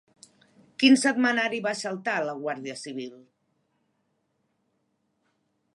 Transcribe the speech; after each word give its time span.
Quin 0.83 0.95
setmanari 1.01 1.59
va 1.65 1.73
assaltar 1.79 2.15
la 2.29 2.33
Guàrdia 2.41 2.77
Civil? 2.85 3.15